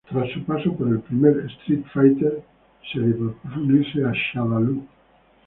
Tras 0.09 0.31
su 0.31 0.43
paso 0.45 0.73
por 0.75 0.87
el 0.87 1.01
primer 1.01 1.37
"Street 1.45 1.83
Fighter", 1.93 2.41
se 2.91 2.97
le 2.97 3.13
propuso 3.13 3.59
unirse 3.59 4.03
a 4.03 4.11
Shadaloo. 4.11 4.81